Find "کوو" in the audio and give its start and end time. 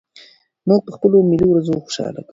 2.25-2.29